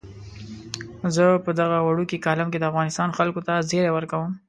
زه 1.15 1.25
په 1.45 1.51
دغه 1.59 1.77
وړوکي 1.81 2.17
کالم 2.25 2.47
کې 2.51 2.59
د 2.59 2.65
افغانستان 2.71 3.09
خلکو 3.17 3.41
ته 3.47 3.53
زیری 3.69 3.89
ورکوم. 3.93 4.31